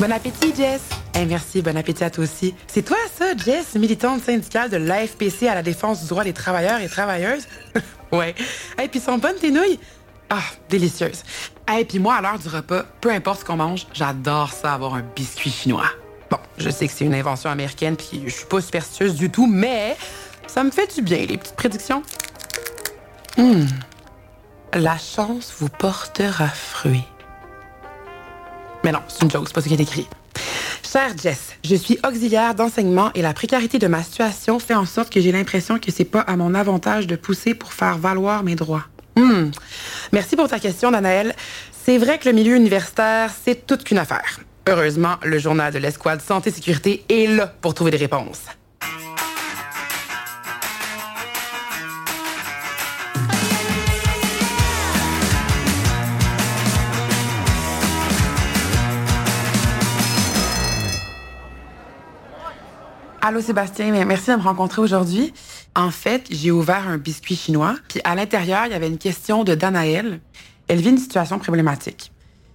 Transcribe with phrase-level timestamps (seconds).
[0.00, 0.80] Bon appétit, Jess.
[1.14, 2.54] Eh, merci, bon appétit à toi aussi.
[2.66, 6.80] C'est toi, ça, Jess, militante syndicale de l'AFPC à la défense du droit des travailleurs
[6.80, 7.46] et travailleuses?
[8.12, 8.34] ouais.
[8.82, 9.78] Et puis sont bonnes tes nouilles?
[10.30, 11.22] Ah, délicieuses.
[11.78, 14.94] Et puis moi, à l'heure du repas, peu importe ce qu'on mange, j'adore ça, avoir
[14.94, 15.90] un biscuit chinois.
[16.30, 19.46] Bon, je sais que c'est une invention américaine, puis je suis pas superstitieuse du tout,
[19.46, 19.96] mais
[20.46, 22.02] ça me fait du bien, les petites prédictions.
[23.36, 23.66] Hum.
[24.72, 27.04] La chance vous portera fruit.
[28.84, 30.06] Mais non, c'est une joke, c'est pas ce qui est écrit.
[30.82, 35.12] Cher Jess, je suis auxiliaire d'enseignement et la précarité de ma situation fait en sorte
[35.12, 38.56] que j'ai l'impression que c'est pas à mon avantage de pousser pour faire valoir mes
[38.56, 38.84] droits.
[39.16, 39.50] Hmm.
[40.12, 41.34] Merci pour ta question, Danaël.
[41.84, 44.40] C'est vrai que le milieu universitaire, c'est toute qu'une affaire.
[44.68, 48.42] Heureusement, le journal de l'escouade Santé-Sécurité est là pour trouver des réponses.
[63.24, 65.32] Allô Sébastien, merci de me rencontrer aujourd'hui.
[65.76, 69.44] En fait, j'ai ouvert un biscuit chinois, puis à l'intérieur, il y avait une question
[69.44, 70.18] de Danaël.
[70.66, 72.10] Elle vit une situation problématique.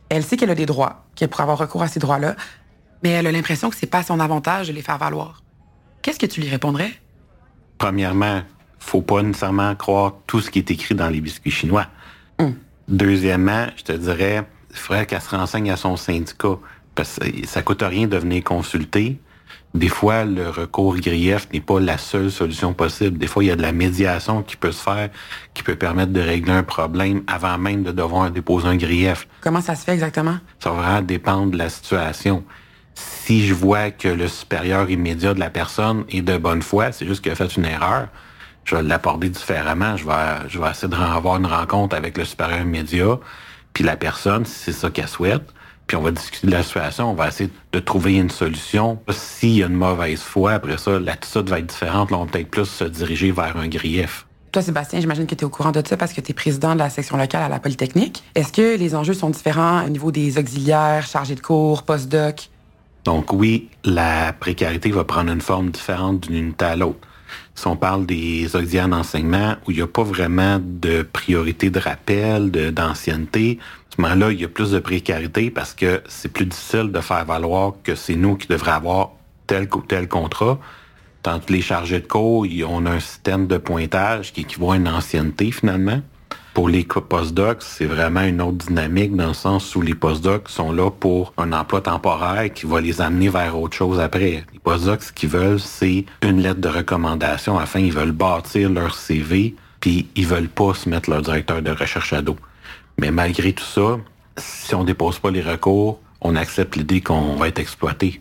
[0.10, 2.36] Elle sait qu'elle a des droits, qu'elle pourrait avoir recours à ces droits-là,
[3.02, 5.42] mais elle a l'impression que c'est pas son avantage de les faire valoir.
[6.02, 6.92] Qu'est-ce que tu lui répondrais?
[7.78, 8.42] Premièrement,
[8.78, 11.86] faut pas nécessairement croire tout ce qui est écrit dans les biscuits chinois.
[12.40, 12.56] Hum.
[12.90, 16.58] Deuxièmement, je te dirais, il faudrait qu'elle se renseigne à son syndicat,
[16.94, 19.18] parce que ça coûte rien de venir consulter
[19.74, 23.18] des fois, le recours grief n'est pas la seule solution possible.
[23.18, 25.10] Des fois, il y a de la médiation qui peut se faire,
[25.54, 29.28] qui peut permettre de régler un problème avant même de devoir déposer un grief.
[29.42, 30.38] Comment ça se fait exactement?
[30.60, 32.44] Ça va vraiment dépendre de la situation.
[32.96, 37.06] Si je vois que le supérieur immédiat de la personne est de bonne foi, c'est
[37.06, 38.08] juste qu'il a fait une erreur,
[38.64, 39.96] je vais l'aborder différemment.
[39.96, 43.20] Je vais, je vais essayer de avoir une rencontre avec le supérieur immédiat,
[43.74, 45.54] puis la personne, si c'est ça qu'elle souhaite,
[45.88, 49.00] puis on va discuter de la situation, on va essayer de trouver une solution.
[49.10, 52.12] S'il y a une mauvaise foi, après ça, l'attitude va être différente.
[52.12, 54.26] Là, on va peut-être plus se diriger vers un grief.
[54.52, 56.74] Toi, Sébastien, j'imagine que tu es au courant de ça parce que tu es président
[56.74, 58.24] de la section locale à la Polytechnique.
[58.36, 62.50] Est-ce que les enjeux sont différents au niveau des auxiliaires, chargés de cours, post-doc?
[63.06, 67.08] Donc oui, la précarité va prendre une forme différente d'une unité à l'autre.
[67.56, 71.80] Si on parle des auxiliaires d'enseignement où il n'y a pas vraiment de priorité de
[71.80, 73.60] rappel, d'ancienneté,
[73.98, 77.74] là il y a plus de précarité parce que c'est plus difficile de faire valoir
[77.84, 79.12] que c'est nous qui devrions avoir
[79.48, 80.60] tel ou tel contrat.
[81.24, 84.78] Tant que les chargés de cours, on a un système de pointage qui équivaut à
[84.78, 86.02] une ancienneté finalement.
[86.58, 90.72] Pour les postdocs, c'est vraiment une autre dynamique dans le sens où les postdocs sont
[90.72, 94.44] là pour un emploi temporaire qui va les amener vers autre chose après.
[94.52, 98.96] Les postdocs, ce qu'ils veulent, c'est une lettre de recommandation afin ils veulent bâtir leur
[98.96, 102.38] CV, puis ils veulent pas se mettre leur directeur de recherche à dos.
[103.00, 104.00] Mais malgré tout ça,
[104.38, 108.20] si on dépose pas les recours, on accepte l'idée qu'on va être exploité.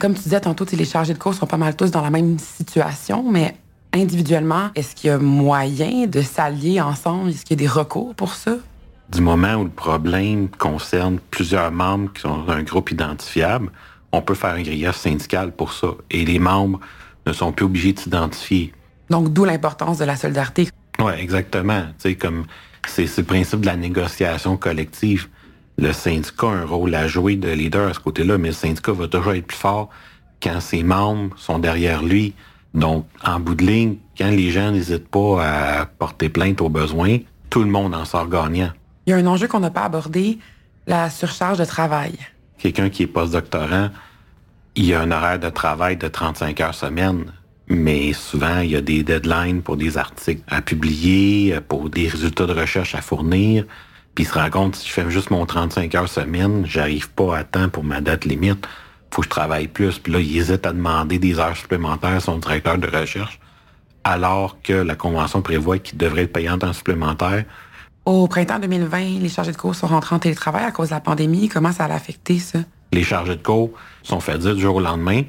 [0.00, 2.38] Comme tu disais tantôt, les chargés de cours sont pas mal tous dans la même
[2.38, 3.54] situation, mais
[3.96, 7.30] individuellement, est-ce qu'il y a moyen de s'allier ensemble?
[7.30, 8.56] Est-ce qu'il y a des recours pour ça?
[9.10, 13.70] Du moment où le problème concerne plusieurs membres qui sont un groupe identifiable,
[14.12, 15.88] on peut faire un grief syndical pour ça.
[16.10, 16.80] Et les membres
[17.26, 18.72] ne sont plus obligés de s'identifier.
[19.10, 20.68] Donc, d'où l'importance de la solidarité.
[20.98, 21.82] Oui, exactement.
[21.98, 22.46] Tu sais, comme
[22.86, 25.28] c'est le principe de la négociation collective.
[25.78, 28.92] Le syndicat a un rôle à jouer de leader à ce côté-là, mais le syndicat
[28.92, 29.90] va toujours être plus fort
[30.42, 32.32] quand ses membres sont derrière lui.
[32.76, 37.18] Donc, en bout de ligne, quand les gens n'hésitent pas à porter plainte aux besoins,
[37.50, 38.70] tout le monde en sort gagnant.
[39.06, 40.38] Il y a un enjeu qu'on n'a pas abordé,
[40.86, 42.14] la surcharge de travail.
[42.58, 43.90] Quelqu'un qui est post-doctorant,
[44.76, 47.32] il y a un horaire de travail de 35 heures semaine
[47.68, 52.46] mais souvent, il y a des deadlines pour des articles à publier, pour des résultats
[52.46, 53.64] de recherche à fournir.
[54.14, 57.36] Puis il se rend compte, si je fais juste mon 35 heures semaine, j'arrive pas
[57.36, 58.66] à temps pour ma date limite.
[59.10, 59.98] Faut que je travaille plus.
[59.98, 63.40] Puis là, il hésite à demander des heures supplémentaires à son directeur de recherche,
[64.04, 67.44] alors que la Convention prévoit qu'il devrait être payant en supplémentaire.
[68.04, 71.00] Au printemps 2020, les chargés de cours sont rentrés en télétravail à cause de la
[71.00, 71.48] pandémie.
[71.48, 72.60] Comment ça a affecté ça?
[72.92, 73.70] Les chargés de cours
[74.02, 75.22] sont faits dire du jour au lendemain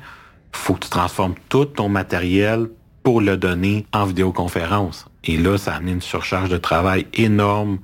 [0.57, 2.69] faut que tu transformes tout ton matériel
[3.03, 5.05] pour le donner en vidéoconférence.
[5.23, 7.79] Et là, ça a amené une surcharge de travail énorme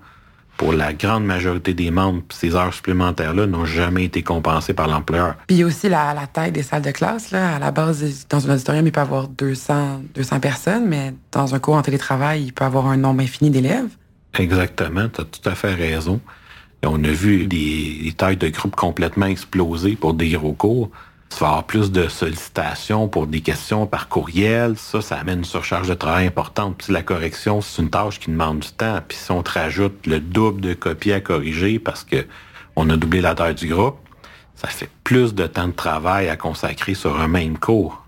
[0.58, 2.22] pour la grande majorité des membres.
[2.30, 5.36] Ces heures supplémentaires-là n'ont jamais été compensées par l'employeur.
[5.48, 7.32] Puis aussi la, la, taille des salles de classe.
[7.32, 7.56] Là.
[7.56, 11.56] À la base, dans un auditorium, il peut y avoir 200, 200 personnes, mais dans
[11.56, 13.90] un cours en télétravail, il peut y avoir un nombre infini d'élèves.
[14.38, 16.20] Exactement, tu as tout à fait raison.
[16.86, 20.90] on a vu des tailles de groupe complètement exploser pour des gros cours
[21.33, 24.77] tu vas avoir plus de sollicitations pour des questions par courriel.
[24.77, 26.77] Ça, ça amène une surcharge de travail importante.
[26.77, 29.00] Puis la correction, c'est une tâche qui demande du temps.
[29.07, 32.25] Puis si on te rajoute le double de copies à corriger parce que
[32.75, 33.97] on a doublé la taille du groupe,
[34.56, 38.03] ça fait plus de temps de travail à consacrer sur un même cours.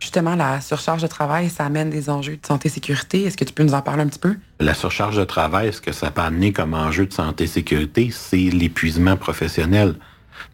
[0.00, 3.22] Justement, la surcharge de travail, ça amène des enjeux de santé-sécurité.
[3.22, 4.36] Est-ce que tu peux nous en parler un petit peu?
[4.60, 9.16] La surcharge de travail, ce que ça peut amener comme enjeu de santé-sécurité, c'est l'épuisement
[9.16, 9.94] professionnel.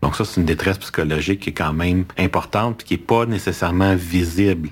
[0.02, 3.94] Donc ça, c'est une détresse psychologique qui est quand même importante, qui n'est pas nécessairement
[3.94, 4.70] visible.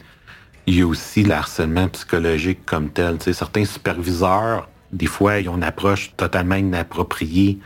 [0.66, 3.16] Il y a aussi le harcèlement psychologique comme tel.
[3.32, 7.58] certains superviseurs, des fois, ils ont une approche totalement inappropriée,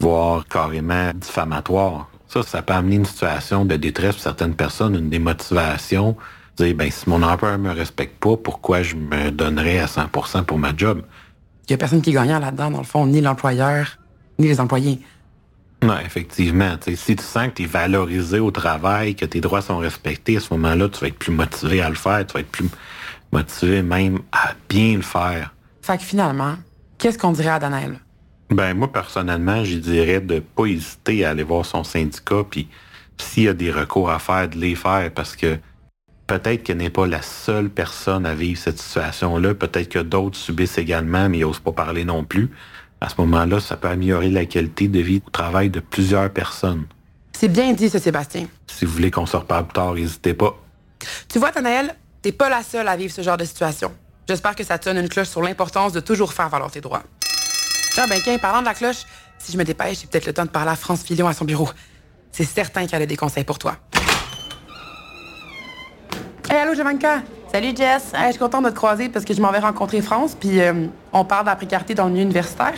[0.00, 2.08] voire carrément diffamatoire.
[2.28, 6.16] Ça, ça peut amener une situation de détresse pour certaines personnes, une démotivation.
[6.56, 10.58] Dire, ben, si mon employeur me respecte pas, pourquoi je me donnerais à 100% pour
[10.58, 11.02] ma job?
[11.68, 13.98] Il y a personne qui est gagnant là-dedans, dans le fond, ni l'employeur,
[14.38, 15.00] ni les employés.
[15.82, 16.76] Non, effectivement.
[16.80, 20.40] si tu sens que tu es valorisé au travail, que tes droits sont respectés, à
[20.40, 22.68] ce moment-là, tu vas être plus motivé à le faire, tu vas être plus
[23.32, 25.52] motivé même à bien le faire.
[25.82, 26.54] Fait que finalement,
[26.98, 27.98] qu'est-ce qu'on dirait à Daniel?
[28.50, 32.68] Ben moi personnellement, je dirais de pas hésiter à aller voir son syndicat, puis
[33.18, 35.58] s'il y a des recours à faire, de les faire, parce que
[36.26, 40.78] peut-être qu'elle n'est pas la seule personne à vivre cette situation-là, peut-être que d'autres subissent
[40.78, 42.50] également, mais ils n'osent pas parler non plus.
[43.02, 46.84] À ce moment-là, ça peut améliorer la qualité de vie au travail de plusieurs personnes.
[47.32, 48.46] C'est bien dit, ce Sébastien.
[48.68, 50.56] Si vous voulez qu'on se reparle plus tard, n'hésitez pas.
[51.28, 53.90] Tu vois, Tanaël, t'es pas la seule à vivre ce genre de situation.
[54.28, 57.02] J'espère que ça te sonne une cloche sur l'importance de toujours faire valoir tes droits.
[57.96, 59.02] Ah ben, tiens, parlant de la cloche,
[59.36, 61.44] si je me dépêche, j'ai peut-être le temps de parler à France Fillon à son
[61.44, 61.68] bureau.
[62.30, 63.78] C'est certain qu'elle a des conseils pour toi.
[66.48, 67.22] Hey, allô, Javanka!
[67.52, 68.14] Salut, Jess!
[68.14, 70.86] je suis contente de te croiser parce que je m'en vais rencontrer France, puis euh,
[71.12, 72.72] on parle de la précarité dans le milieu universitaire.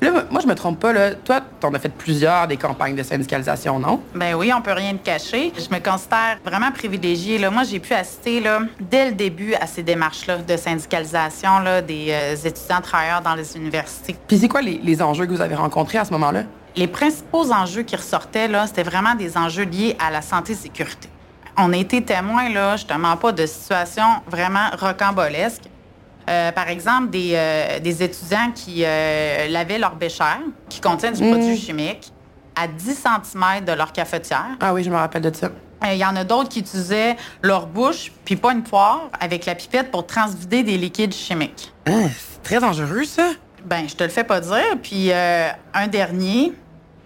[0.00, 1.14] Là, moi, je me trompe pas, là.
[1.14, 4.00] Toi, t'en as fait plusieurs des campagnes de syndicalisation, non?
[4.16, 5.52] Ben oui, on peut rien te cacher.
[5.56, 7.38] Je me considère vraiment privilégiée.
[7.38, 7.50] Là.
[7.50, 12.08] Moi, j'ai pu assister là, dès le début à ces démarches-là de syndicalisation là, des
[12.10, 14.16] euh, étudiants travailleurs dans les universités.
[14.26, 16.42] Puis c'est quoi les, les enjeux que vous avez rencontrés à ce moment-là?
[16.74, 21.08] Les principaux enjeux qui ressortaient, là, c'était vraiment des enjeux liés à la santé-sécurité.
[21.58, 25.64] On a été témoins, là, justement, pas de situations vraiment rocambolesques.
[26.28, 30.24] Euh, par exemple, des, euh, des étudiants qui euh, lavaient leur bécher,
[30.68, 31.56] qui contient du produit mm.
[31.56, 32.12] chimique,
[32.56, 34.56] à 10 cm de leur cafetière.
[34.60, 35.50] Ah oui, je me rappelle de ça.
[35.84, 39.54] Il y en a d'autres qui utilisaient leur bouche, puis pas une poire, avec la
[39.54, 41.72] pipette pour transvider des liquides chimiques.
[41.86, 43.30] Hein, c'est très dangereux, ça.
[43.64, 44.78] Ben, je te le fais pas dire.
[44.82, 46.54] Puis un dernier,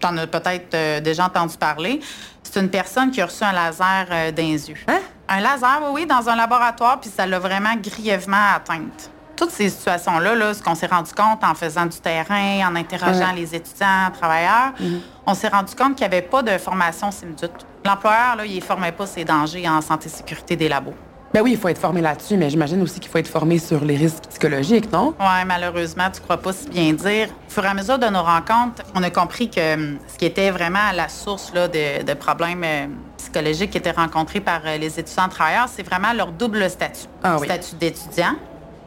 [0.00, 2.00] tu en as peut-être déjà entendu parler,
[2.42, 4.76] c'est une personne qui a reçu un laser dans les yeux.
[4.88, 5.00] Hein?
[5.28, 9.10] Un laser, oui, oui, dans un laboratoire, puis ça l'a vraiment grièvement atteinte.
[9.36, 13.32] Toutes ces situations-là, là, ce qu'on s'est rendu compte en faisant du terrain, en interrogeant
[13.34, 15.00] les étudiants, travailleurs, mhm.
[15.26, 17.48] on s'est rendu compte qu'il n'y avait pas de formation SIMDUT.
[17.84, 20.94] L'employeur, là, il ne formait pas ses dangers en santé-sécurité des labos.
[21.32, 23.84] Ben oui, il faut être formé là-dessus, mais j'imagine aussi qu'il faut être formé sur
[23.84, 25.14] les risques psychologiques, non?
[25.20, 27.28] Oui, malheureusement, tu crois pas si bien dire.
[27.46, 30.24] Au fur et à mesure de nos rencontres, on a compris que hum, ce qui
[30.24, 32.86] était vraiment la source là, de, problèmes euh,
[33.16, 37.06] psychologiques qui étaient rencontrés par euh, les étudiants travailleurs, c'est vraiment leur double statut.
[37.22, 38.34] Ah statut d'étudiant,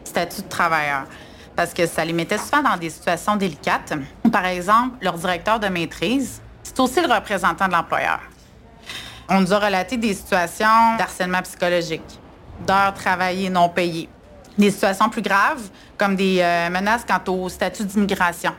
[0.04, 1.06] statut de travailleur.
[1.56, 3.94] Parce que ça les mettait souvent dans des situations délicates.
[4.34, 8.20] Par exemple, leur directeur de maîtrise, c'est aussi le représentant de l'employeur.
[9.30, 12.20] On nous a relaté des situations d'harcèlement psychologique
[12.66, 14.10] d'heures travaillées non payées.
[14.58, 18.52] Des situations plus graves, comme des euh, menaces quant au statut d'immigration.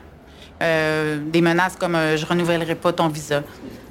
[0.61, 3.41] Euh, des menaces comme euh, je renouvellerai pas ton visa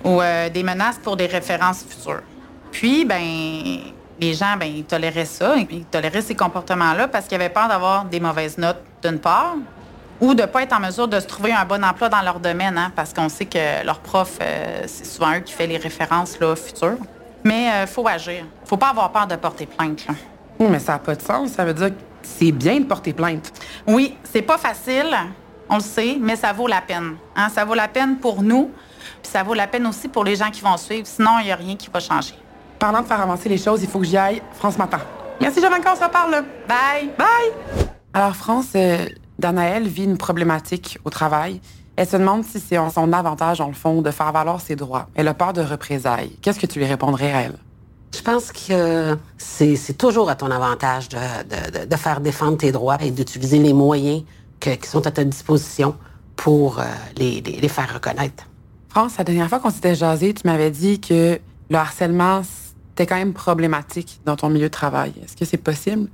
[0.02, 0.20] ou
[0.52, 2.20] des menaces pour des références futures.
[2.70, 3.22] Puis, ben,
[4.20, 8.04] les gens, ben, ils toléraient ça, ils toléraient ces comportements-là parce qu'ils avaient peur d'avoir
[8.04, 9.54] des mauvaises notes d'une part
[10.20, 12.38] ou de ne pas être en mesure de se trouver un bon emploi dans leur
[12.38, 14.38] domaine, hein, parce qu'on sait que leur prof,
[14.86, 16.98] c'est souvent eux qui fait les références là, futures.
[17.44, 18.44] Mais il euh, faut agir.
[18.64, 20.06] faut pas avoir peur de porter plainte.
[20.06, 20.14] Là.
[20.58, 21.50] mais ça n'a pas de sens.
[21.50, 23.52] Ça veut dire que c'est bien de porter plainte.
[23.86, 25.14] Oui, c'est pas facile,
[25.68, 27.16] on le sait, mais ça vaut la peine.
[27.36, 27.48] Hein?
[27.50, 28.70] Ça vaut la peine pour nous,
[29.22, 31.06] puis ça vaut la peine aussi pour les gens qui vont suivre.
[31.06, 32.34] Sinon, il n'y a rien qui va changer.
[32.78, 34.42] Parlant de faire avancer les choses, il faut que j'y aille.
[34.54, 34.98] France m'attend.
[35.40, 36.44] Merci, Jean on se reparle.
[36.68, 37.10] Bye.
[37.18, 37.86] Bye.
[38.12, 39.06] Alors, France, euh,
[39.38, 41.60] Danaël vit une problématique au travail.
[41.96, 44.74] Elle se demande si c'est en son avantage, en le fond, de faire valoir ses
[44.74, 45.08] droits.
[45.14, 46.36] Elle a peur de représailles.
[46.42, 47.56] Qu'est-ce que tu lui répondrais à elle?
[48.14, 53.58] Je pense que c'est toujours à ton avantage de, faire défendre tes droits et d'utiliser
[53.58, 54.22] les moyens
[54.60, 55.94] qui sont à ta disposition
[56.36, 56.84] pour euh,
[57.16, 58.44] les, faire reconnaître.
[58.88, 61.38] France, la dernière fois qu'on s'était jasé, tu m'avais dit que
[61.70, 62.42] le harcèlement,
[62.90, 65.12] c'était quand même problématique dans ton milieu de travail.
[65.24, 66.08] Est-ce que c'est possible?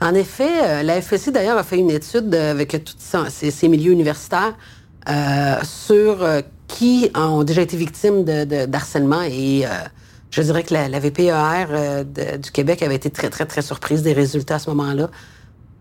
[0.00, 4.54] En effet, euh, la FSC d'ailleurs a fait une étude avec tous ces milieux universitaires
[4.54, 4.83] euh,
[5.62, 9.68] sur euh, qui ont déjà été victimes de, d'harcèlement et euh,
[10.30, 12.04] je dirais que la, VPER
[12.38, 15.08] du Québec avait été très, très, très surprise des résultats à ce moment-là.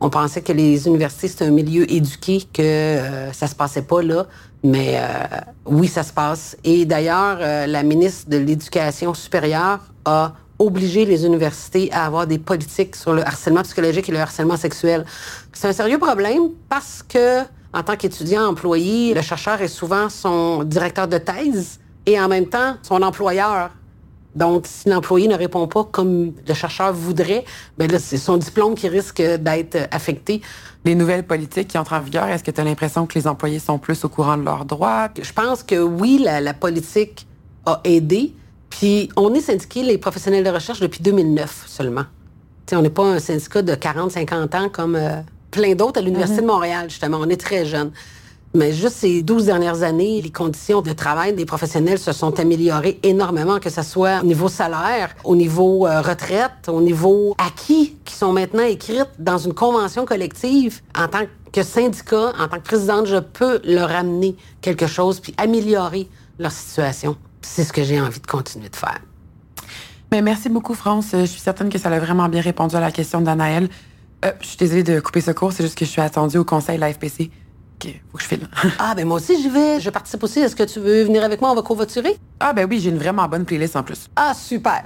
[0.06, 4.02] On pensait que les universités, c'était un milieu éduqué, que euh, ça se passait pas
[4.02, 4.28] là.
[4.62, 5.08] Mais euh,
[5.66, 6.58] oui, ça se passe.
[6.66, 12.38] Et d'ailleurs, euh, la ministre de l'Éducation supérieure a obligé les universités à avoir des
[12.38, 15.06] politiques sur le harcèlement psychologique et le harcèlement sexuel.
[15.54, 20.64] C'est un sérieux problème parce que, en tant qu'étudiant employé, le chercheur est souvent son
[20.64, 23.72] directeur de thèse et en même temps son employeur.
[24.36, 27.46] Donc, si l'employé ne répond pas comme le chercheur voudrait,
[27.78, 30.42] ben là, c'est son diplôme qui risque d'être affecté.
[30.86, 33.60] Les nouvelles politiques qui entrent en vigueur, est-ce que tu as l'impression que les employés
[33.60, 35.10] sont plus au courant de leurs droits?
[35.22, 37.28] Je pense que oui, la, la politique
[37.66, 38.34] a aidé.
[38.70, 42.06] Puis, on est syndiqué, les professionnels de recherche, depuis 2009 seulement.
[42.66, 45.22] sais, on n'est pas un syndicat de 40-50 ans comme euh,
[45.54, 47.20] plein d'autres à l'Université de Montréal, justement.
[47.22, 47.92] On est très jeunes.
[48.56, 53.00] Mais juste ces 12 dernières années, les conditions de travail des professionnels se sont améliorées
[53.02, 58.14] énormément, que ce soit au niveau salaire, au niveau euh, retraite, au niveau acquis, qui
[58.14, 60.82] sont maintenant écrites dans une convention collective.
[60.96, 65.34] En tant que syndicat, en tant que présidente, je peux leur amener quelque chose puis
[65.38, 66.08] améliorer
[66.38, 67.16] leur situation.
[67.42, 69.00] C'est ce que j'ai envie de continuer de faire.
[70.12, 71.08] Mais merci beaucoup, France.
[71.12, 73.68] Je suis certaine que ça a vraiment bien répondu à la question d'Anaël.
[74.24, 76.46] Euh, je suis désolée de couper ce cours, c'est juste que je suis attendue au
[76.46, 77.30] conseil de la FPC.
[77.76, 78.48] OK, faut que je file.
[78.80, 79.80] ah, ben moi aussi, j'y vais.
[79.80, 80.40] Je participe aussi.
[80.40, 81.52] Est-ce que tu veux venir avec moi?
[81.52, 82.18] On va covoiturer?
[82.40, 84.10] Ah, ben oui, j'ai une vraiment bonne playlist en plus.
[84.16, 84.84] Ah, super.